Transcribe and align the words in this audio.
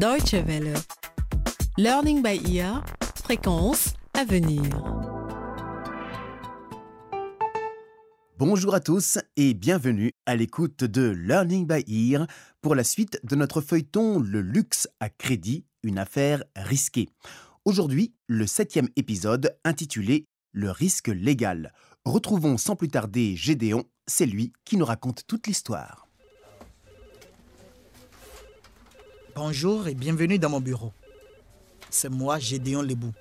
Deutsche 0.00 0.32
Welle. 0.46 0.72
Learning 1.76 2.22
by 2.22 2.40
ear, 2.56 2.82
fréquence 3.22 3.92
à 4.14 4.24
venir. 4.24 4.62
Bonjour 8.38 8.74
à 8.74 8.80
tous 8.80 9.18
et 9.36 9.52
bienvenue 9.52 10.12
à 10.24 10.36
l'écoute 10.36 10.84
de 10.84 11.10
Learning 11.10 11.66
by 11.66 11.84
Ear 11.86 12.26
pour 12.62 12.74
la 12.74 12.82
suite 12.82 13.20
de 13.24 13.36
notre 13.36 13.60
feuilleton 13.60 14.20
Le 14.20 14.40
luxe 14.40 14.88
à 15.00 15.10
crédit, 15.10 15.66
une 15.82 15.98
affaire 15.98 16.44
risquée. 16.56 17.10
Aujourd'hui, 17.66 18.14
le 18.26 18.46
septième 18.46 18.88
épisode 18.96 19.54
intitulé 19.66 20.24
Le 20.52 20.70
risque 20.70 21.08
légal. 21.08 21.74
Retrouvons 22.06 22.56
sans 22.56 22.74
plus 22.74 22.88
tarder 22.88 23.36
Gédéon, 23.36 23.84
c'est 24.06 24.24
lui 24.24 24.54
qui 24.64 24.78
nous 24.78 24.86
raconte 24.86 25.26
toute 25.26 25.46
l'histoire. 25.46 26.09
Bonjour 29.34 29.86
et 29.86 29.94
bienvenue 29.94 30.38
dans 30.38 30.48
mon 30.48 30.60
bureau. 30.60 30.92
C'est 31.88 32.08
moi, 32.08 32.38
Gédéon 32.38 32.82
Lebou. 32.82 33.12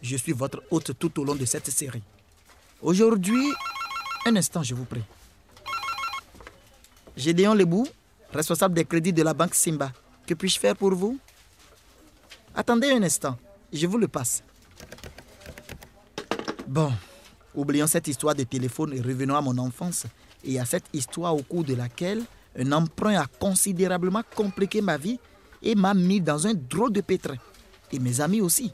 Je 0.00 0.16
suis 0.16 0.32
votre 0.32 0.62
hôte 0.70 0.98
tout 0.98 1.20
au 1.20 1.24
long 1.24 1.36
de 1.36 1.44
cette 1.44 1.70
série. 1.70 2.02
Aujourd'hui, 2.80 3.52
un 4.26 4.34
instant, 4.34 4.62
je 4.62 4.74
vous 4.74 4.84
prie. 4.84 5.02
Gédéon 7.16 7.54
Lebou, 7.54 7.86
responsable 8.32 8.74
des 8.74 8.84
crédits 8.84 9.12
de 9.12 9.22
la 9.22 9.32
banque 9.32 9.54
Simba. 9.54 9.92
Que 10.26 10.34
puis-je 10.34 10.58
faire 10.58 10.76
pour 10.76 10.94
vous? 10.94 11.18
Attendez 12.54 12.90
un 12.90 13.02
instant, 13.02 13.38
je 13.72 13.86
vous 13.86 13.98
le 13.98 14.08
passe. 14.08 14.42
Bon, 16.66 16.92
oublions 17.54 17.86
cette 17.86 18.08
histoire 18.08 18.34
de 18.34 18.42
téléphone 18.42 18.92
et 18.94 19.00
revenons 19.00 19.36
à 19.36 19.40
mon 19.40 19.56
enfance 19.58 20.04
et 20.42 20.58
à 20.58 20.64
cette 20.64 20.86
histoire 20.92 21.36
au 21.36 21.42
cours 21.42 21.64
de 21.64 21.74
laquelle 21.74 22.22
un 22.58 22.72
emprunt 22.72 23.14
a 23.20 23.26
considérablement 23.26 24.22
compliqué 24.34 24.80
ma 24.80 24.96
vie 24.96 25.18
et 25.62 25.74
m'a 25.74 25.94
mis 25.94 26.20
dans 26.20 26.46
un 26.46 26.54
drôle 26.54 26.92
de 26.92 27.00
pétrin. 27.00 27.36
Et 27.90 27.98
mes 27.98 28.20
amis 28.20 28.40
aussi. 28.40 28.72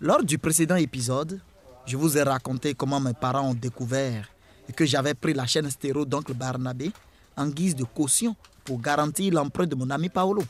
Lors 0.00 0.22
du 0.22 0.38
précédent 0.38 0.76
épisode, 0.76 1.40
je 1.86 1.96
vous 1.96 2.16
ai 2.16 2.22
raconté 2.22 2.74
comment 2.74 3.00
mes 3.00 3.14
parents 3.14 3.50
ont 3.50 3.54
découvert 3.54 4.28
que 4.72 4.86
j'avais 4.86 5.14
pris 5.14 5.34
la 5.34 5.46
chaîne 5.46 5.70
stéro 5.70 6.04
d'oncle 6.04 6.34
Barnabé 6.34 6.90
en 7.36 7.48
guise 7.48 7.74
de 7.74 7.84
caution 7.84 8.34
pour 8.64 8.80
garantir 8.80 9.34
l'emprunt 9.34 9.66
de 9.66 9.74
mon 9.74 9.90
ami 9.90 10.08
Paolo. 10.08 10.42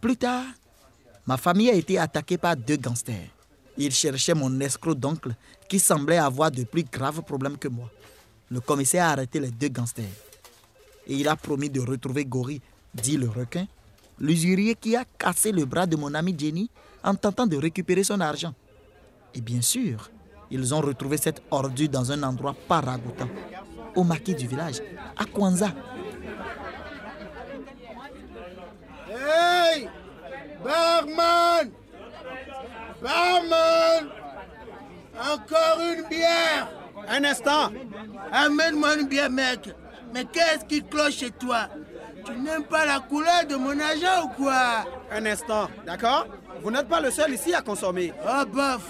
Plus 0.00 0.16
tard, 0.16 0.44
ma 1.26 1.36
famille 1.36 1.70
a 1.70 1.74
été 1.74 1.98
attaquée 1.98 2.38
par 2.38 2.56
deux 2.56 2.76
gangsters. 2.76 3.28
Ils 3.76 3.92
cherchaient 3.92 4.34
mon 4.34 4.58
escroc 4.60 4.94
d'oncle 4.94 5.34
qui 5.68 5.78
semblait 5.78 6.16
avoir 6.16 6.50
de 6.50 6.64
plus 6.64 6.84
graves 6.84 7.22
problèmes 7.22 7.58
que 7.58 7.68
moi. 7.68 7.90
Le 8.50 8.60
commissaire 8.60 9.06
a 9.06 9.10
arrêté 9.10 9.40
les 9.40 9.50
deux 9.50 9.68
gangsters. 9.68 10.04
Et 11.06 11.14
il 11.14 11.28
a 11.28 11.36
promis 11.36 11.70
de 11.70 11.80
retrouver 11.80 12.24
Gori, 12.24 12.60
dit 12.94 13.16
le 13.16 13.28
requin, 13.28 13.66
l'usurier 14.18 14.74
qui 14.74 14.96
a 14.96 15.04
cassé 15.18 15.52
le 15.52 15.64
bras 15.64 15.86
de 15.86 15.96
mon 15.96 16.12
ami 16.14 16.34
Jenny 16.36 16.70
en 17.04 17.14
tentant 17.14 17.46
de 17.46 17.56
récupérer 17.56 18.02
son 18.02 18.20
argent. 18.20 18.54
Et 19.34 19.40
bien 19.40 19.60
sûr, 19.60 20.10
ils 20.50 20.74
ont 20.74 20.80
retrouvé 20.80 21.16
cette 21.16 21.42
ordure 21.50 21.88
dans 21.88 22.10
un 22.10 22.22
endroit 22.22 22.56
pas 22.66 22.80
ragoûtant, 22.80 23.28
au 23.94 24.02
maquis 24.02 24.34
du 24.34 24.46
village, 24.46 24.80
à 25.16 25.24
Kwanzaa. 25.24 25.72
Hey! 29.08 29.88
Barman! 30.64 31.70
Barman! 33.02 34.10
Encore 35.18 35.80
une 35.80 36.08
bière! 36.08 36.68
Un 37.08 37.24
instant. 37.24 37.70
Amène-moi 38.32 38.96
une 38.98 39.06
bière, 39.06 39.30
mec 39.30 39.70
Mais 40.16 40.24
qu'est-ce 40.24 40.64
qui 40.64 40.82
cloche 40.82 41.18
chez 41.18 41.30
toi? 41.30 41.68
Tu 42.24 42.32
n'aimes 42.32 42.64
pas 42.64 42.86
la 42.86 43.00
couleur 43.00 43.44
de 43.46 43.54
mon 43.56 43.78
argent 43.78 44.24
ou 44.24 44.28
quoi? 44.28 44.86
Un 45.10 45.26
instant, 45.26 45.68
d'accord? 45.84 46.26
Vous 46.62 46.70
n'êtes 46.70 46.88
pas 46.88 47.02
le 47.02 47.10
seul 47.10 47.34
ici 47.34 47.52
à 47.52 47.60
consommer. 47.60 48.14
Oh, 48.26 48.46
bof 48.46 48.80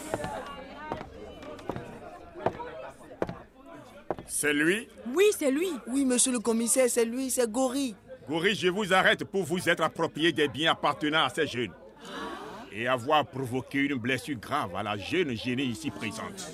C'est 4.28 4.53
lui? 4.53 4.87
Oui, 5.12 5.25
c'est 5.37 5.50
lui. 5.50 5.69
Oui, 5.88 6.04
monsieur 6.04 6.31
le 6.31 6.38
commissaire, 6.38 6.87
c'est 6.88 7.04
lui, 7.04 7.28
c'est 7.28 7.50
Gori. 7.50 7.97
Gori, 8.28 8.54
je 8.54 8.69
vous 8.69 8.93
arrête 8.93 9.25
pour 9.25 9.43
vous 9.43 9.69
être 9.69 9.82
approprié 9.82 10.31
des 10.31 10.47
biens 10.47 10.72
appartenant 10.72 11.25
à 11.25 11.28
ces 11.28 11.48
jeunes. 11.48 11.72
Et 12.70 12.87
avoir 12.87 13.26
provoqué 13.26 13.81
une 13.81 13.97
blessure 13.97 14.38
grave 14.38 14.76
à 14.76 14.84
la 14.84 14.97
jeune 14.97 15.37
génie 15.37 15.64
ici 15.64 15.91
présente. 15.91 16.53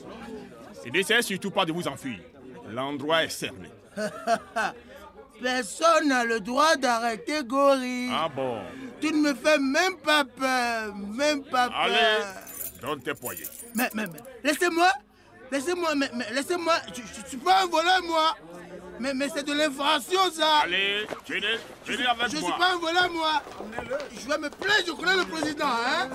Et 0.87 0.91
n'essayez 0.91 1.21
surtout 1.21 1.51
pas 1.51 1.67
de 1.67 1.73
vous 1.73 1.87
enfuir. 1.89 2.21
L'endroit 2.71 3.23
est 3.23 3.29
cerné. 3.29 3.69
Personne 5.43 6.09
n'a 6.09 6.25
le 6.25 6.41
droit 6.41 6.77
d'arrêter 6.77 7.43
Gori. 7.45 8.09
Ah 8.13 8.29
bon 8.35 8.59
Tu 9.01 9.13
ne 9.13 9.19
me 9.19 9.35
fais 9.35 9.59
même 9.59 9.97
pas 9.97 10.25
peur, 10.25 10.95
même 10.95 11.43
pas 11.45 11.69
peur. 11.69 11.79
Allez, 11.79 12.25
donne 12.81 13.01
tes 13.03 13.15
poignets. 13.15 13.43
Mais, 13.75 13.91
mais, 13.95 14.07
mais, 14.07 14.19
laissez-moi, 14.45 14.89
laissez-moi, 15.51 15.95
mais, 15.97 16.11
mais 16.15 16.31
laissez-moi, 16.33 16.75
je 16.95 17.01
ne 17.23 17.27
suis 17.27 17.37
pas 17.39 17.63
un 17.63 17.67
voleur, 17.67 18.03
moi. 18.05 18.37
Mais, 19.01 19.15
mais 19.15 19.29
c'est 19.35 19.43
de 19.45 19.53
l'infraction, 19.53 20.31
ça. 20.31 20.59
Allez, 20.63 21.07
venez, 21.29 21.57
venez 21.87 22.07
avec 22.07 22.29
Je 22.31 22.37
ne 22.37 22.41
moi. 22.41 22.51
suis 22.51 22.59
pas 22.61 22.73
un 22.75 22.79
voleur, 22.79 23.11
moi. 23.11 23.43
Je 24.13 24.29
vais 24.29 24.39
me 24.39 24.49
plaindre, 24.49 24.85
je 24.87 24.93
connais 24.93 25.17
le 25.17 25.25
président, 25.25 25.67
hein. 25.67 26.09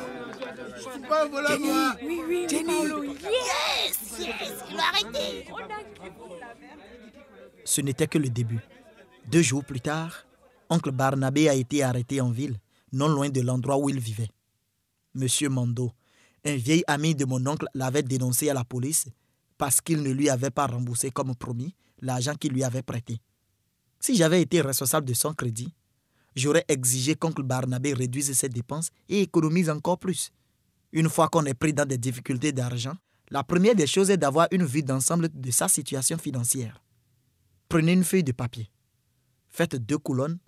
Je 0.80 0.86
ne 0.88 0.92
suis 0.94 1.02
pas 1.02 1.24
un 1.24 1.26
voleur, 1.26 1.60
moi. 1.60 1.96
Oui, 2.02 2.22
oui, 2.26 2.48
oui, 2.50 2.64
Paolo. 2.66 3.04
Yes, 3.04 3.18
yes, 4.20 4.30
il 4.70 4.76
l'a 4.78 4.84
arrêté. 4.84 5.46
Ce 7.68 7.82
n'était 7.82 8.08
que 8.08 8.18
le 8.18 8.30
début. 8.30 8.62
Deux 9.30 9.42
jours 9.42 9.66
plus 9.66 9.82
tard, 9.82 10.26
oncle 10.70 10.92
Barnabé 10.92 11.50
a 11.50 11.54
été 11.54 11.84
arrêté 11.84 12.22
en 12.22 12.32
ville, 12.32 12.58
non 12.94 13.10
loin 13.10 13.28
de 13.28 13.42
l'endroit 13.42 13.78
où 13.78 13.90
il 13.90 14.00
vivait. 14.00 14.30
Monsieur 15.14 15.50
Mando, 15.50 15.92
un 16.46 16.56
vieil 16.56 16.86
ami 16.88 17.14
de 17.14 17.26
mon 17.26 17.46
oncle, 17.46 17.68
l'avait 17.74 18.04
dénoncé 18.04 18.50
à 18.50 18.54
la 18.54 18.64
police 18.64 19.08
parce 19.58 19.82
qu'il 19.82 20.02
ne 20.02 20.12
lui 20.12 20.30
avait 20.30 20.50
pas 20.50 20.66
remboursé 20.66 21.12
comme 21.12 21.36
promis 21.36 21.76
l'argent 22.00 22.36
qu'il 22.36 22.54
lui 22.54 22.64
avait 22.64 22.84
prêté. 22.84 23.20
Si 24.00 24.16
j'avais 24.16 24.42
été 24.42 24.62
responsable 24.62 25.06
de 25.06 25.14
son 25.14 25.34
crédit, 25.34 25.74
j'aurais 26.38 26.64
exigé 26.70 27.16
qu'oncle 27.16 27.44
Barnabé 27.44 27.94
réduise 27.94 28.32
ses 28.32 28.48
dépenses 28.48 28.92
et 29.10 29.24
économise 29.24 29.70
encore 29.70 30.00
plus. 30.00 30.32
Une 30.94 31.10
fois 31.10 31.28
qu'on 31.28 31.44
est 31.44 31.54
pris 31.54 31.74
dans 31.74 31.86
des 31.86 31.98
difficultés 31.98 32.54
d'argent, 32.54 32.96
la 33.30 33.44
première 33.44 33.76
des 33.76 33.88
choses 33.88 34.10
est 34.10 34.16
d'avoir 34.16 34.48
une 34.52 34.64
vue 34.64 34.84
d'ensemble 34.84 35.28
de 35.34 35.52
sa 35.52 35.68
situation 35.68 36.18
financière. 36.18 36.82
Prenez 37.70 37.94
une 37.94 38.04
feuille 38.04 38.24
de 38.24 38.32
papier, 38.32 38.70
faites 39.50 39.76
deux 39.76 39.98
colonnes 39.98 40.40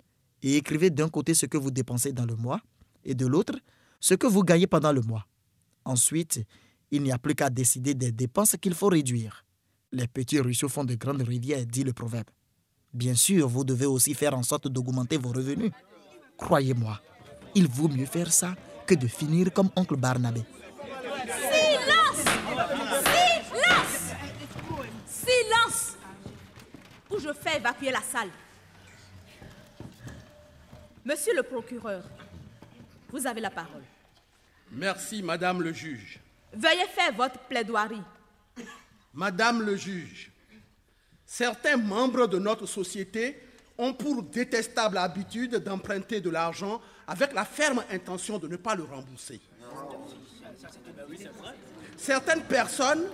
et 0.42 0.56
écrivez 0.56 0.90
d'un 0.90 1.08
côté 1.08 1.34
ce 1.34 1.46
que 1.46 1.58
vous 1.58 1.70
dépensez 1.70 2.12
dans 2.12 2.24
le 2.24 2.34
mois 2.36 2.60
et 3.04 3.14
de 3.14 3.26
l'autre 3.26 3.54
ce 4.00 4.14
que 4.14 4.26
vous 4.26 4.42
gagnez 4.42 4.66
pendant 4.66 4.92
le 4.92 5.02
mois. 5.02 5.26
Ensuite, 5.84 6.40
il 6.90 7.02
n'y 7.02 7.12
a 7.12 7.18
plus 7.18 7.34
qu'à 7.34 7.50
décider 7.50 7.94
des 7.94 8.12
dépenses 8.12 8.56
qu'il 8.60 8.74
faut 8.74 8.88
réduire. 8.88 9.44
Les 9.92 10.06
petits 10.08 10.40
ruisseaux 10.40 10.68
font 10.68 10.84
de 10.84 10.94
grandes 10.94 11.22
rivières, 11.22 11.66
dit 11.66 11.84
le 11.84 11.92
proverbe. 11.92 12.30
Bien 12.92 13.14
sûr, 13.14 13.48
vous 13.48 13.64
devez 13.64 13.86
aussi 13.86 14.14
faire 14.14 14.34
en 14.36 14.42
sorte 14.42 14.68
d'augmenter 14.68 15.16
vos 15.16 15.30
revenus. 15.30 15.70
Croyez-moi, 16.36 17.00
il 17.54 17.68
vaut 17.68 17.88
mieux 17.88 18.06
faire 18.06 18.32
ça 18.32 18.54
que 18.86 18.94
de 18.94 19.06
finir 19.06 19.52
comme 19.52 19.70
oncle 19.76 19.96
Barnabé. 19.96 20.42
Silence 21.52 22.24
Silence 23.46 24.14
Silence 25.06 25.96
Ou 27.10 27.19
je 27.30 27.34
fais 27.34 27.56
évacuer 27.56 27.90
la 27.90 28.00
salle. 28.02 28.30
Monsieur 31.04 31.34
le 31.34 31.42
procureur, 31.42 32.02
vous 33.10 33.26
avez 33.26 33.40
la 33.40 33.50
parole. 33.50 33.82
Merci, 34.72 35.22
Madame 35.22 35.62
le 35.62 35.72
juge. 35.72 36.20
Veuillez 36.52 36.86
faire 36.86 37.12
votre 37.14 37.38
plaidoirie. 37.40 38.02
Madame 39.14 39.62
le 39.62 39.76
juge, 39.76 40.30
certains 41.26 41.76
membres 41.76 42.26
de 42.26 42.38
notre 42.38 42.66
société 42.66 43.40
ont 43.78 43.92
pour 43.92 44.22
détestable 44.22 44.98
habitude 44.98 45.56
d'emprunter 45.56 46.20
de 46.20 46.30
l'argent 46.30 46.80
avec 47.06 47.32
la 47.32 47.44
ferme 47.44 47.82
intention 47.90 48.38
de 48.38 48.46
ne 48.46 48.56
pas 48.56 48.74
le 48.74 48.84
rembourser. 48.84 49.40
Certaines 51.96 52.42
personnes, 52.42 53.04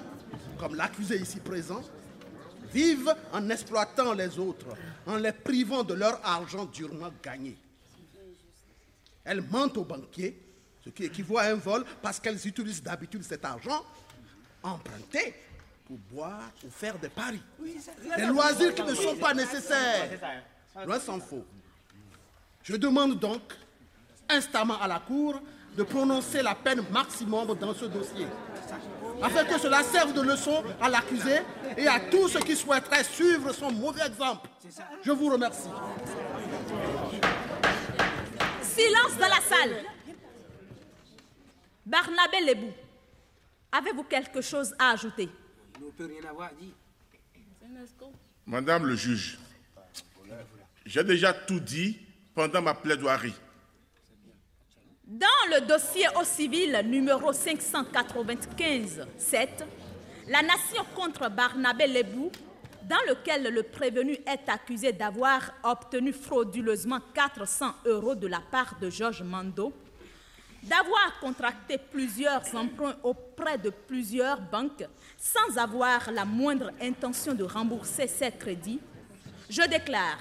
comme 0.58 0.74
l'accusé 0.74 1.18
ici 1.18 1.40
présent, 1.40 1.82
vivent 2.76 3.14
en 3.32 3.48
exploitant 3.48 4.12
les 4.12 4.38
autres, 4.38 4.66
en 5.06 5.16
les 5.16 5.32
privant 5.32 5.82
de 5.82 5.94
leur 5.94 6.20
argent 6.24 6.66
durement 6.66 7.10
gagné. 7.22 7.56
Elles 9.24 9.42
mentent 9.42 9.78
aux 9.78 9.84
banquiers, 9.84 10.38
ce 10.84 10.90
qui 10.90 11.04
équivaut 11.04 11.38
à 11.38 11.44
un 11.44 11.54
vol 11.54 11.84
parce 12.02 12.20
qu'elles 12.20 12.46
utilisent 12.46 12.82
d'habitude 12.82 13.24
cet 13.24 13.44
argent 13.44 13.82
emprunté 14.62 15.34
pour 15.86 15.96
boire 16.10 16.50
ou 16.64 16.70
faire 16.70 16.98
des 16.98 17.08
paris. 17.08 17.42
Des 18.16 18.26
loisirs 18.26 18.74
qui 18.74 18.82
ne 18.82 18.94
sont 18.94 19.16
pas 19.16 19.32
nécessaires. 19.32 20.10
Loin 20.84 21.00
s'en 21.00 21.20
faut. 21.20 21.44
Je 22.62 22.76
demande 22.76 23.18
donc 23.18 23.42
instamment 24.28 24.80
à 24.80 24.86
la 24.86 24.98
Cour 24.98 25.40
de 25.76 25.82
prononcer 25.82 26.42
la 26.42 26.54
peine 26.54 26.82
maximum 26.90 27.54
dans 27.58 27.74
ce 27.74 27.84
dossier, 27.86 28.26
afin 29.22 29.44
que 29.44 29.58
cela 29.58 29.82
serve 29.82 30.12
de 30.12 30.20
leçon 30.22 30.62
à 30.80 30.88
l'accusé 30.88 31.40
et 31.76 31.86
à 31.86 32.00
tous 32.00 32.28
ceux 32.28 32.40
qui 32.40 32.56
souhaiteraient 32.56 33.04
suivre 33.04 33.52
son 33.52 33.70
mauvais 33.72 34.06
exemple. 34.06 34.48
Je 35.02 35.12
vous 35.12 35.28
remercie. 35.30 35.68
Silence 38.62 39.16
dans 39.18 39.28
la 39.28 39.40
salle. 39.40 39.84
Barnabé 41.84 42.40
Lebou, 42.46 42.72
avez-vous 43.70 44.02
quelque 44.04 44.40
chose 44.40 44.74
à 44.78 44.90
ajouter? 44.90 45.28
On 45.80 45.86
ne 45.86 45.90
peut 45.90 46.06
rien 46.06 46.28
avoir 46.28 46.50
dit. 46.60 46.74
Madame 48.44 48.86
le 48.86 48.96
juge, 48.96 49.38
j'ai 50.84 51.04
déjà 51.04 51.32
tout 51.32 51.60
dit 51.60 51.98
pendant 52.34 52.62
ma 52.62 52.74
plaidoirie. 52.74 53.34
Dans 55.06 55.28
le 55.54 55.60
dossier 55.64 56.04
au 56.20 56.24
civil 56.24 56.82
numéro 56.84 57.32
595-7, 57.32 59.06
la 60.26 60.42
nation 60.42 60.84
contre 60.96 61.30
Barnabé 61.30 61.86
Lebou, 61.86 62.32
dans 62.82 62.98
lequel 63.08 63.54
le 63.54 63.62
prévenu 63.62 64.14
est 64.26 64.48
accusé 64.48 64.90
d'avoir 64.92 65.52
obtenu 65.62 66.12
frauduleusement 66.12 66.98
400 67.14 67.66
euros 67.84 68.16
de 68.16 68.26
la 68.26 68.40
part 68.40 68.74
de 68.80 68.90
Georges 68.90 69.22
Mando, 69.22 69.72
d'avoir 70.64 71.20
contracté 71.20 71.78
plusieurs 71.78 72.42
emprunts 72.56 72.96
auprès 73.04 73.58
de 73.58 73.70
plusieurs 73.70 74.40
banques 74.40 74.88
sans 75.16 75.56
avoir 75.56 76.10
la 76.10 76.24
moindre 76.24 76.72
intention 76.82 77.32
de 77.32 77.44
rembourser 77.44 78.08
ces 78.08 78.32
crédits, 78.32 78.80
je 79.48 79.62
déclare 79.68 80.18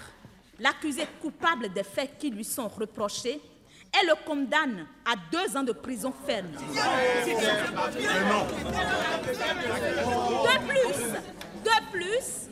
l'accusé 0.59 1.07
coupable 1.19 1.69
des 1.73 1.83
faits 1.83 2.19
qui 2.19 2.29
lui 2.29 2.43
sont 2.43 2.67
reprochés 2.67 3.41
et 4.01 4.05
le 4.05 4.15
condamne 4.25 4.87
à 5.05 5.13
deux 5.31 5.55
ans 5.57 5.63
de 5.63 5.71
prison 5.71 6.13
ferme. 6.25 6.51
De 6.51 6.61
plus, 10.67 10.97
de 11.63 11.91
plus, 11.91 12.49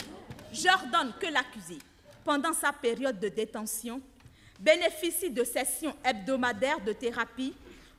j'ordonne 0.52 1.14
que 1.20 1.28
l'accusé, 1.28 1.78
pendant 2.24 2.54
sa 2.54 2.72
période 2.72 3.20
de 3.20 3.28
détention, 3.30 4.02
bénéficie 4.60 5.30
de 5.30 5.44
sessions 5.44 5.96
hebdomadaires 6.04 6.80
de 6.82 6.94
thérapie 6.94 7.54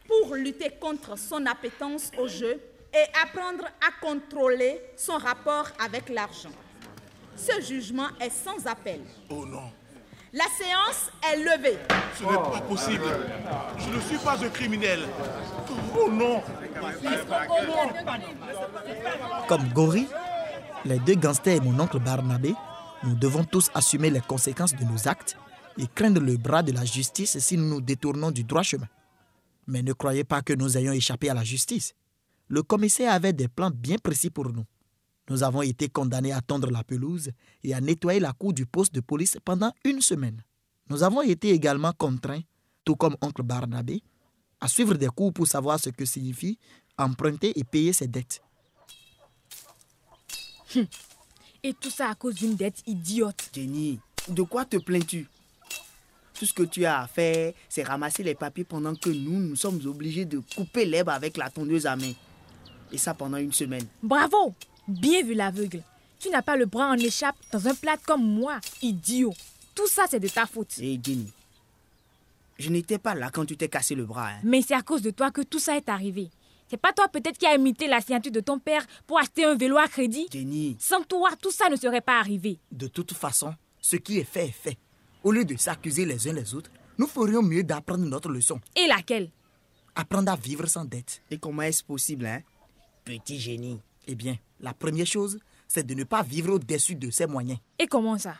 pour 0.06 0.34
lutter 0.34 0.70
contre 0.80 1.18
son 1.18 1.44
appétence 1.46 2.10
au 2.18 2.28
jeu 2.28 2.60
et 2.92 3.04
apprendre 3.22 3.64
à 3.64 3.90
contrôler 4.00 4.80
son 4.96 5.16
rapport 5.16 5.68
avec 5.84 6.08
l'argent. 6.08 6.52
Ce 7.36 7.60
jugement 7.60 8.08
est 8.20 8.30
sans 8.30 8.66
appel. 8.66 9.00
Oh. 9.28 9.44
La 10.36 10.46
séance 10.58 11.12
est 11.32 11.36
levée. 11.36 11.78
Ce 12.18 12.24
n'est 12.24 12.28
pas 12.28 12.60
possible. 12.68 13.04
Je 13.78 13.88
ne 13.94 14.00
suis 14.00 14.18
pas 14.18 14.36
un 14.44 14.48
criminel. 14.48 14.98
Oh 15.96 16.10
non. 16.10 16.42
Comme 19.46 19.68
Gori, 19.72 20.08
les 20.84 20.98
deux 20.98 21.14
gangsters 21.14 21.58
et 21.58 21.60
mon 21.60 21.78
oncle 21.78 22.00
Barnabé, 22.00 22.52
nous 23.04 23.14
devons 23.14 23.44
tous 23.44 23.70
assumer 23.74 24.10
les 24.10 24.20
conséquences 24.22 24.74
de 24.74 24.82
nos 24.82 25.06
actes 25.06 25.36
et 25.78 25.86
craindre 25.94 26.20
le 26.20 26.36
bras 26.36 26.64
de 26.64 26.72
la 26.72 26.84
justice 26.84 27.38
si 27.38 27.56
nous 27.56 27.68
nous 27.68 27.80
détournons 27.80 28.32
du 28.32 28.42
droit 28.42 28.64
chemin. 28.64 28.88
Mais 29.68 29.82
ne 29.82 29.92
croyez 29.92 30.24
pas 30.24 30.42
que 30.42 30.52
nous 30.52 30.76
ayons 30.76 30.92
échappé 30.92 31.30
à 31.30 31.34
la 31.34 31.44
justice. 31.44 31.94
Le 32.48 32.64
commissaire 32.64 33.12
avait 33.12 33.32
des 33.32 33.46
plans 33.46 33.70
bien 33.70 33.98
précis 34.02 34.30
pour 34.30 34.48
nous. 34.48 34.64
Nous 35.30 35.42
avons 35.42 35.62
été 35.62 35.88
condamnés 35.88 36.32
à 36.32 36.40
tondre 36.40 36.70
la 36.70 36.84
pelouse 36.84 37.30
et 37.62 37.74
à 37.74 37.80
nettoyer 37.80 38.20
la 38.20 38.32
cour 38.32 38.52
du 38.52 38.66
poste 38.66 38.94
de 38.94 39.00
police 39.00 39.38
pendant 39.44 39.72
une 39.84 40.00
semaine. 40.00 40.42
Nous 40.90 41.02
avons 41.02 41.22
été 41.22 41.50
également 41.50 41.92
contraints, 41.92 42.42
tout 42.84 42.96
comme 42.96 43.16
oncle 43.22 43.42
Barnabé, 43.42 44.02
à 44.60 44.68
suivre 44.68 44.94
des 44.94 45.08
cours 45.08 45.32
pour 45.32 45.46
savoir 45.46 45.80
ce 45.80 45.90
que 45.90 46.04
signifie 46.04 46.58
emprunter 46.98 47.58
et 47.58 47.64
payer 47.64 47.92
ses 47.92 48.06
dettes. 48.06 48.42
Et 51.62 51.72
tout 51.74 51.90
ça 51.90 52.10
à 52.10 52.14
cause 52.14 52.34
d'une 52.34 52.54
dette 52.54 52.82
idiote. 52.86 53.50
Jenny, 53.52 53.98
de 54.28 54.42
quoi 54.42 54.64
te 54.64 54.76
plains-tu? 54.76 55.26
Tout 56.34 56.46
ce 56.46 56.52
que 56.52 56.64
tu 56.64 56.84
as 56.84 57.00
à 57.00 57.06
faire, 57.06 57.52
c'est 57.68 57.84
ramasser 57.84 58.22
les 58.22 58.34
papiers 58.34 58.64
pendant 58.64 58.94
que 58.94 59.08
nous, 59.08 59.38
nous 59.38 59.56
sommes 59.56 59.80
obligés 59.86 60.24
de 60.24 60.40
couper 60.54 60.84
l'herbe 60.84 61.08
avec 61.08 61.36
la 61.36 61.48
tondeuse 61.48 61.86
à 61.86 61.96
main. 61.96 62.12
Et 62.92 62.98
ça 62.98 63.14
pendant 63.14 63.38
une 63.38 63.52
semaine. 63.52 63.86
Bravo 64.02 64.54
Bien 64.88 65.22
vu 65.22 65.34
l'aveugle. 65.34 65.82
Tu 66.18 66.30
n'as 66.30 66.42
pas 66.42 66.56
le 66.56 66.66
bras 66.66 66.88
en 66.90 66.94
échappe 66.94 67.36
dans 67.52 67.66
un 67.68 67.74
plat 67.74 67.96
comme 68.06 68.24
moi, 68.24 68.58
idiot. 68.82 69.34
Tout 69.74 69.88
ça, 69.88 70.04
c'est 70.08 70.20
de 70.20 70.28
ta 70.28 70.46
faute. 70.46 70.78
Hé, 70.78 70.98
Jenny, 71.02 71.30
je 72.58 72.70
n'étais 72.70 72.98
pas 72.98 73.14
là 73.14 73.30
quand 73.32 73.44
tu 73.44 73.56
t'es 73.56 73.68
cassé 73.68 73.94
le 73.94 74.04
bras. 74.04 74.28
hein. 74.30 74.40
Mais 74.44 74.62
c'est 74.62 74.74
à 74.74 74.82
cause 74.82 75.02
de 75.02 75.10
toi 75.10 75.30
que 75.30 75.42
tout 75.42 75.58
ça 75.58 75.76
est 75.76 75.88
arrivé. 75.88 76.30
C'est 76.68 76.76
pas 76.78 76.92
toi 76.92 77.08
peut-être 77.08 77.36
qui 77.38 77.46
a 77.46 77.54
imité 77.54 77.86
la 77.86 78.00
signature 78.00 78.32
de 78.32 78.40
ton 78.40 78.58
père 78.58 78.86
pour 79.06 79.18
acheter 79.18 79.44
un 79.44 79.54
vélo 79.54 79.76
à 79.76 79.86
crédit 79.88 80.26
Jenny, 80.32 80.76
Sans 80.80 81.02
toi, 81.02 81.30
tout 81.40 81.50
ça 81.50 81.68
ne 81.68 81.76
serait 81.76 82.00
pas 82.00 82.18
arrivé. 82.18 82.58
De 82.72 82.86
toute 82.86 83.12
façon, 83.12 83.54
ce 83.80 83.96
qui 83.96 84.18
est 84.18 84.24
fait 84.24 84.46
est 84.48 84.50
fait. 84.52 84.78
Au 85.22 85.32
lieu 85.32 85.44
de 85.44 85.56
s'accuser 85.56 86.04
les 86.04 86.28
uns 86.28 86.32
les 86.32 86.54
autres, 86.54 86.70
nous 86.96 87.06
ferions 87.06 87.42
mieux 87.42 87.64
d'apprendre 87.64 88.04
notre 88.04 88.28
leçon. 88.30 88.60
Et 88.76 88.86
laquelle? 88.86 89.30
Apprendre 89.94 90.32
à 90.32 90.36
vivre 90.36 90.66
sans 90.66 90.84
dette. 90.84 91.22
et 91.30 91.38
comment 91.38 91.62
est-ce 91.62 91.82
possible, 91.84 92.26
hein? 92.26 92.40
Petit 93.04 93.38
génie. 93.38 93.80
Eh 94.06 94.14
bien, 94.14 94.36
la 94.60 94.74
première 94.74 95.06
chose, 95.06 95.38
c'est 95.66 95.86
de 95.86 95.94
ne 95.94 96.04
pas 96.04 96.22
vivre 96.22 96.54
au-dessus 96.54 96.94
de 96.94 97.10
ses 97.10 97.26
moyens. 97.26 97.58
Et 97.78 97.86
comment 97.86 98.18
ça? 98.18 98.36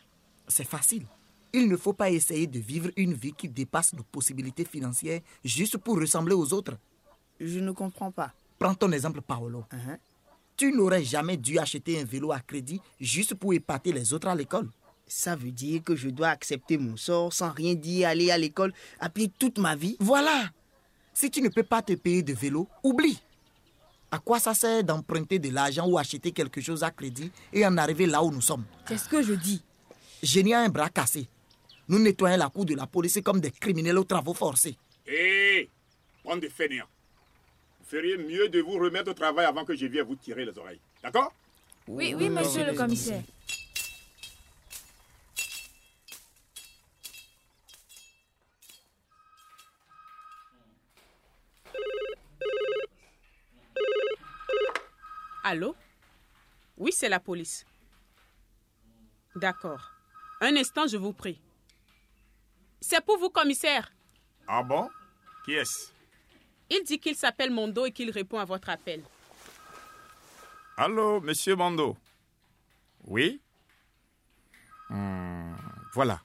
C'est 0.48 0.66
facile. 0.66 1.06
Il 1.52 1.68
ne 1.68 1.76
faut 1.76 1.92
pas 1.92 2.10
essayer 2.10 2.46
de 2.46 2.58
vivre 2.58 2.90
une 2.96 3.14
vie 3.14 3.32
qui 3.32 3.48
dépasse 3.48 3.92
nos 3.92 4.02
possibilités 4.02 4.64
financières 4.64 5.20
juste 5.44 5.78
pour 5.78 5.98
ressembler 5.98 6.34
aux 6.34 6.52
autres. 6.52 6.76
Je 7.40 7.60
ne 7.60 7.70
comprends 7.72 8.10
pas. 8.10 8.32
Prends 8.58 8.74
ton 8.74 8.90
exemple, 8.92 9.20
Paolo. 9.20 9.64
Hein? 9.70 9.98
Tu 10.56 10.72
n'aurais 10.72 11.04
jamais 11.04 11.36
dû 11.36 11.58
acheter 11.58 12.00
un 12.00 12.04
vélo 12.04 12.32
à 12.32 12.40
crédit 12.40 12.80
juste 13.00 13.34
pour 13.34 13.54
épater 13.54 13.92
les 13.92 14.12
autres 14.12 14.28
à 14.28 14.34
l'école. 14.34 14.68
Ça 15.06 15.36
veut 15.36 15.50
dire 15.50 15.82
que 15.82 15.96
je 15.96 16.08
dois 16.08 16.28
accepter 16.28 16.78
mon 16.78 16.96
sort 16.96 17.32
sans 17.32 17.50
rien 17.50 17.74
dire, 17.74 18.08
aller 18.08 18.30
à 18.30 18.38
l'école, 18.38 18.72
à 19.00 19.08
pied 19.08 19.30
toute 19.38 19.58
ma 19.58 19.76
vie? 19.76 19.96
Voilà. 20.00 20.50
Si 21.12 21.30
tu 21.30 21.42
ne 21.42 21.48
peux 21.48 21.62
pas 21.62 21.82
te 21.82 21.92
payer 21.92 22.22
de 22.22 22.32
vélo, 22.32 22.68
oublie. 22.82 23.20
À 24.14 24.20
quoi 24.20 24.38
ça 24.38 24.54
sert 24.54 24.84
d'emprunter 24.84 25.40
de 25.40 25.50
l'argent 25.50 25.88
ou 25.88 25.98
acheter 25.98 26.30
quelque 26.30 26.60
chose 26.60 26.84
à 26.84 26.92
crédit 26.92 27.32
et 27.52 27.66
en 27.66 27.76
arriver 27.76 28.06
là 28.06 28.22
où 28.22 28.30
nous 28.30 28.40
sommes? 28.40 28.62
C'est 28.86 28.96
ce 28.96 29.08
que 29.08 29.20
je 29.22 29.32
dis? 29.32 29.60
Génie 30.22 30.54
a 30.54 30.60
un 30.60 30.68
bras 30.68 30.88
cassé. 30.88 31.26
Nous 31.88 31.98
nettoyons 31.98 32.36
la 32.36 32.48
cour 32.48 32.64
de 32.64 32.76
la 32.76 32.86
police 32.86 33.18
comme 33.24 33.40
des 33.40 33.50
criminels 33.50 33.98
aux 33.98 34.04
travaux 34.04 34.32
forcés. 34.32 34.76
Hé 35.04 35.68
Bande 36.24 36.42
de 36.42 36.48
fainéants. 36.48 36.86
Vous 37.80 37.86
feriez 37.86 38.16
mieux 38.16 38.48
de 38.48 38.60
vous 38.60 38.78
remettre 38.78 39.10
au 39.10 39.14
travail 39.14 39.46
avant 39.46 39.64
que 39.64 39.74
je 39.74 39.86
vienne 39.86 40.06
vous 40.06 40.14
tirer 40.14 40.44
les 40.44 40.56
oreilles. 40.56 40.78
D'accord? 41.02 41.32
Oui, 41.88 42.14
oui, 42.16 42.28
monsieur 42.30 42.64
le 42.64 42.72
commissaire. 42.72 43.24
Allô? 55.44 55.76
Oui, 56.78 56.90
c'est 56.92 57.08
la 57.08 57.20
police. 57.20 57.64
D'accord. 59.36 59.90
Un 60.40 60.56
instant, 60.56 60.86
je 60.86 60.96
vous 60.96 61.12
prie. 61.12 61.38
C'est 62.80 63.04
pour 63.04 63.18
vous, 63.18 63.30
commissaire. 63.30 63.92
Ah 64.48 64.62
bon? 64.62 64.88
Qui 65.44 65.52
est-ce? 65.52 65.92
Il 66.70 66.82
dit 66.84 66.98
qu'il 66.98 67.14
s'appelle 67.14 67.50
Mondo 67.50 67.84
et 67.86 67.92
qu'il 67.92 68.10
répond 68.10 68.38
à 68.38 68.44
votre 68.44 68.70
appel. 68.70 69.02
Allô, 70.76 71.20
monsieur 71.20 71.54
Mando 71.54 71.96
Oui? 73.04 73.40
Hmm, 74.88 75.54
Voilà. 75.92 76.20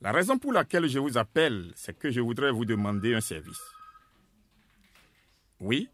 La 0.00 0.12
raison 0.12 0.38
pour 0.38 0.52
laquelle 0.52 0.86
je 0.86 0.98
vous 1.00 1.18
appelle, 1.18 1.72
c'est 1.74 1.98
que 1.98 2.10
je 2.10 2.20
voudrais 2.20 2.52
vous 2.52 2.64
demander 2.64 3.14
un 3.14 3.20
service. 3.20 3.60
Oui? 5.60 5.88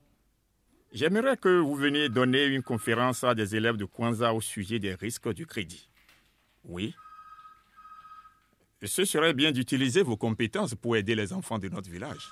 J'aimerais 0.94 1.36
que 1.36 1.48
vous 1.48 1.74
veniez 1.74 2.08
donner 2.08 2.44
une 2.44 2.62
conférence 2.62 3.24
à 3.24 3.34
des 3.34 3.56
élèves 3.56 3.76
de 3.76 3.84
Kwanzaa 3.84 4.32
au 4.32 4.40
sujet 4.40 4.78
des 4.78 4.94
risques 4.94 5.28
du 5.34 5.44
crédit. 5.44 5.88
Oui 6.64 6.94
Ce 8.80 9.04
serait 9.04 9.34
bien 9.34 9.50
d'utiliser 9.50 10.02
vos 10.02 10.16
compétences 10.16 10.76
pour 10.76 10.96
aider 10.96 11.16
les 11.16 11.32
enfants 11.32 11.58
de 11.58 11.68
notre 11.68 11.90
village. 11.90 12.30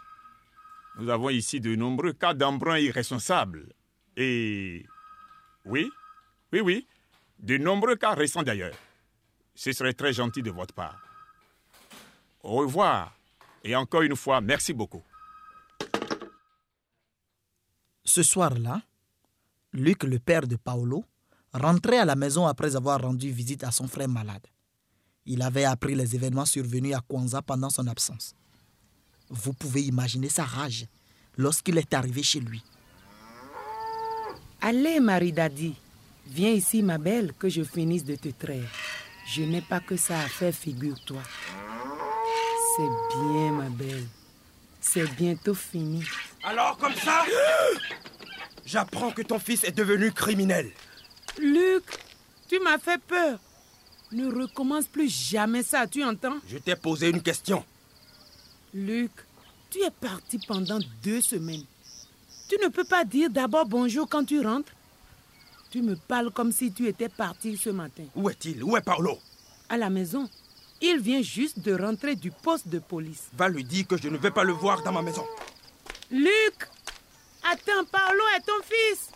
Nous 0.97 1.11
avons 1.11 1.31
ici 1.31 1.59
de 1.59 1.75
nombreux 1.75 2.12
cas 2.12 2.35
d'emprunts 2.35 2.78
irresponsables. 2.78 3.66
Et 4.16 4.87
oui, 5.64 5.90
oui, 6.52 6.61
oui. 6.61 6.87
De 7.40 7.59
nombreux 7.59 7.97
cas 7.97 8.14
récents 8.14 8.45
d'ailleurs. 8.45 8.76
Ce 9.57 9.73
serait 9.73 9.95
très 9.95 10.12
gentil 10.12 10.40
de 10.40 10.52
votre 10.52 10.73
part. 10.73 11.02
Au 12.45 12.59
revoir. 12.59 13.12
Et 13.64 13.75
encore 13.75 14.02
une 14.02 14.14
fois, 14.14 14.40
merci 14.40 14.73
beaucoup. 14.73 15.02
Ce 18.04 18.23
soir-là, 18.23 18.82
Luc, 19.73 20.02
le 20.02 20.18
père 20.18 20.47
de 20.47 20.56
Paolo, 20.56 21.04
rentrait 21.52 21.99
à 21.99 22.04
la 22.04 22.16
maison 22.16 22.47
après 22.47 22.76
avoir 22.76 23.00
rendu 23.00 23.30
visite 23.30 23.64
à 23.64 23.71
son 23.71 23.87
frère 23.87 24.09
malade. 24.09 24.47
Il 25.25 25.42
avait 25.42 25.64
appris 25.64 25.94
les 25.94 26.14
événements 26.14 26.44
survenus 26.44 26.94
à 26.94 27.00
Kwanzaa 27.00 27.42
pendant 27.42 27.71
son 27.71 27.87
absence. 27.87 28.35
Vous 29.30 29.52
pouvez 29.52 29.82
imaginer 29.82 30.28
sa 30.28 30.44
rage 30.44 30.87
lorsqu'il 31.37 31.78
est 31.78 31.94
arrivé 31.94 32.23
chez 32.23 32.40
lui. 32.40 32.62
Allez, 34.61 35.00
Marie 35.00 35.32
Dadi, 35.32 35.75
viens 36.26 36.50
ici, 36.50 36.82
ma 36.82 36.99
belle, 36.99 37.32
que 37.38 37.49
je 37.49 37.62
finisse 37.62 38.04
de 38.04 38.16
te 38.16 38.28
traire. 38.28 38.68
Je 39.26 39.42
n'ai 39.42 39.62
pas 39.62 39.80
que 39.80 39.97
ça 39.97 40.18
à 40.18 40.28
faire, 40.28 40.54
figure-toi. 40.54 41.23
C'est 42.76 43.16
bien, 43.16 43.52
ma 43.52 43.68
belle. 43.71 44.06
C'est 44.80 45.11
bientôt 45.14 45.54
fini. 45.54 46.02
Alors 46.44 46.76
comme 46.76 46.94
ça 46.94 47.25
J'apprends 48.64 49.11
que 49.11 49.22
ton 49.22 49.38
fils 49.38 49.64
est 49.64 49.76
devenu 49.76 50.12
criminel. 50.12 50.70
Luc, 51.38 51.84
tu 52.49 52.58
m'as 52.61 52.78
fait 52.78 53.00
peur. 53.00 53.38
Ne 54.12 54.26
recommence 54.26 54.87
plus 54.87 55.08
jamais 55.08 55.62
ça, 55.62 55.87
tu 55.87 56.04
entends? 56.04 56.37
Je 56.46 56.58
t'ai 56.58 56.76
posé 56.76 57.08
une 57.08 57.22
question. 57.22 57.64
Luc, 58.75 59.11
tu 59.70 59.80
es 59.80 59.90
parti 59.90 60.38
pendant 60.46 60.78
deux 61.02 61.20
semaines. 61.20 61.64
Tu 62.49 62.56
ne 62.62 62.68
peux 62.68 62.84
pas 62.84 63.04
dire 63.04 63.30
d'abord 63.30 63.66
bonjour 63.66 64.08
quand 64.08 64.25
tu 64.25 64.40
rentres 64.40 64.72
Tu 65.70 65.80
me 65.80 65.96
parles 65.96 66.30
comme 66.30 66.52
si 66.52 66.72
tu 66.72 66.87
étais 66.88 67.08
parti 67.08 67.56
ce 67.56 67.70
matin. 67.70 68.04
Où 68.14 68.28
est-il? 68.28 68.62
Où 68.62 68.76
est 68.76 68.82
Paolo? 68.82 69.18
À 69.68 69.76
la 69.76 69.88
maison. 69.90 70.28
Il 70.80 70.99
vient 71.00 71.22
juste 71.22 71.61
de 71.61 71.75
rentrer 71.75 72.16
du 72.16 72.30
poste 72.30 72.68
de 72.68 72.78
police. 72.80 73.28
Va 73.34 73.49
lui 73.49 73.64
dire 73.64 73.87
que 73.87 73.96
je 73.96 74.08
ne 74.08 74.18
vais 74.18 74.32
pas 74.32 74.44
le 74.44 74.52
voir 74.52 74.82
dans 74.82 74.92
ma 74.92 75.00
maison. 75.02 75.25
Luc 76.12 76.69
Attends, 77.42 77.85
Paolo 77.90 78.23
est 78.37 78.40
ton 78.47 78.62
fils. 78.62 79.09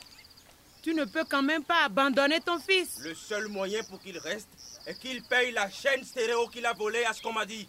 Tu 0.82 0.94
ne 0.94 1.04
peux 1.04 1.24
quand 1.24 1.42
même 1.42 1.62
pas 1.62 1.84
abandonner 1.84 2.40
ton 2.40 2.58
fils. 2.58 2.98
Le 3.00 3.14
seul 3.14 3.46
moyen 3.48 3.82
pour 3.84 4.00
qu'il 4.00 4.18
reste 4.18 4.48
est 4.86 4.98
qu'il 4.98 5.22
paye 5.22 5.52
la 5.52 5.70
chaîne 5.70 6.02
stéréo 6.04 6.48
qu'il 6.48 6.66
a 6.66 6.72
volée 6.72 7.04
à 7.04 7.12
ce 7.12 7.22
qu'on 7.22 7.32
m'a 7.32 7.46
dit. 7.46 7.68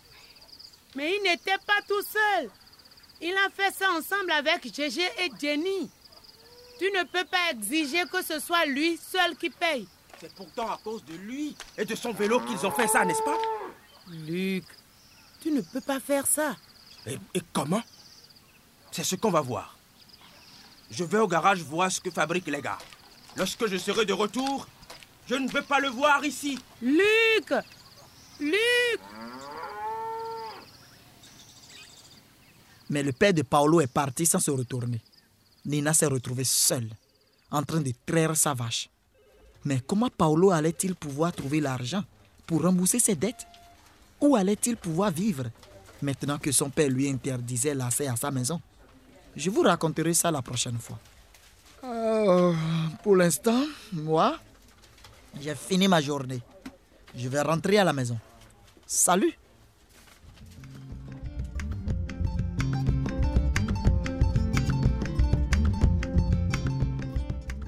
Mais 0.95 1.15
il 1.15 1.23
n'était 1.23 1.57
pas 1.65 1.81
tout 1.87 2.01
seul. 2.01 2.49
Il 3.21 3.35
a 3.35 3.49
fait 3.49 3.71
ça 3.73 3.91
ensemble 3.91 4.31
avec 4.31 4.73
Gégé 4.73 5.03
et 5.19 5.29
Jenny. 5.39 5.89
Tu 6.79 6.85
ne 6.91 7.03
peux 7.03 7.25
pas 7.25 7.51
exiger 7.51 8.03
que 8.11 8.23
ce 8.23 8.39
soit 8.39 8.65
lui 8.65 8.97
seul 8.97 9.35
qui 9.35 9.49
paye. 9.49 9.87
C'est 10.19 10.33
pourtant 10.33 10.71
à 10.71 10.79
cause 10.83 11.03
de 11.05 11.13
lui 11.13 11.55
et 11.77 11.85
de 11.85 11.95
son 11.95 12.13
vélo 12.13 12.39
qu'ils 12.41 12.65
ont 12.65 12.71
fait 12.71 12.87
ça, 12.87 13.05
n'est-ce 13.05 13.21
pas? 13.23 13.37
Luc, 14.07 14.63
tu 15.41 15.51
ne 15.51 15.61
peux 15.61 15.81
pas 15.81 15.99
faire 15.99 16.25
ça. 16.25 16.55
Et, 17.05 17.17
et 17.33 17.41
comment? 17.53 17.83
C'est 18.97 19.03
ce 19.03 19.15
qu'on 19.15 19.29
va 19.29 19.41
voir. 19.41 19.77
Je 20.89 21.03
vais 21.03 21.19
au 21.19 21.27
garage 21.27 21.61
voir 21.61 21.91
ce 21.91 22.01
que 22.01 22.09
fabriquent 22.09 22.47
les 22.47 22.63
gars. 22.63 22.79
Lorsque 23.35 23.67
je 23.67 23.77
serai 23.77 24.05
de 24.05 24.13
retour, 24.13 24.67
je 25.27 25.35
ne 25.35 25.47
veux 25.47 25.61
pas 25.61 25.79
le 25.79 25.89
voir 25.89 26.25
ici. 26.25 26.57
Luc 26.81 27.53
Luc 28.39 28.99
Mais 32.89 33.03
le 33.03 33.11
père 33.11 33.35
de 33.35 33.43
Paolo 33.43 33.81
est 33.81 33.93
parti 33.93 34.25
sans 34.25 34.39
se 34.39 34.49
retourner. 34.49 34.99
Nina 35.63 35.93
s'est 35.93 36.07
retrouvée 36.07 36.43
seule, 36.43 36.89
en 37.51 37.61
train 37.61 37.81
de 37.81 37.93
traire 38.03 38.35
sa 38.35 38.55
vache. 38.55 38.89
Mais 39.63 39.79
comment 39.79 40.09
Paolo 40.09 40.49
allait-il 40.49 40.95
pouvoir 40.95 41.33
trouver 41.33 41.59
l'argent 41.59 42.03
pour 42.47 42.63
rembourser 42.63 42.97
ses 42.97 43.13
dettes? 43.13 43.45
Où 44.19 44.35
allait-il 44.35 44.75
pouvoir 44.75 45.11
vivre? 45.11 45.51
Maintenant 46.01 46.39
que 46.39 46.51
son 46.51 46.71
père 46.71 46.89
lui 46.89 47.07
interdisait 47.07 47.75
l'accès 47.75 48.07
à 48.07 48.15
sa 48.15 48.31
maison 48.31 48.59
Je 49.37 49.51
vous 49.51 49.61
raconterai 49.61 50.15
ça 50.15 50.31
la 50.31 50.41
prochaine 50.41 50.79
fois. 50.79 50.97
Euh, 51.83 52.53
pour 53.03 53.15
l'instant, 53.15 53.61
moi, 53.93 54.39
j'ai 55.39 55.53
fini 55.53 55.87
ma 55.87 56.01
journée. 56.01 56.41
Je 57.15 57.29
vais 57.29 57.41
rentrer 57.41 57.77
à 57.77 57.83
la 57.83 57.93
maison. 57.93 58.17
Salut 58.87 59.37